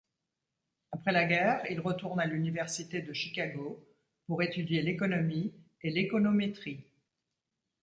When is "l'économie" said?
4.81-5.53